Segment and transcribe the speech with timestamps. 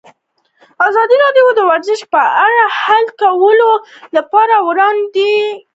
[0.87, 3.71] ازادي راډیو د ورزش په اړه د حل کولو
[4.15, 5.69] لپاره وړاندیزونه کړي.